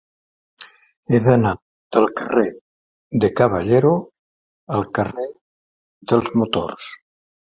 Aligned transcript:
He 1.09 1.17
d'anar 1.25 1.51
del 1.97 2.07
carrer 2.21 2.45
de 3.25 3.29
Caballero 3.41 3.91
al 4.79 4.89
carrer 5.01 5.29
dels 6.13 6.33
Motors. 6.41 6.91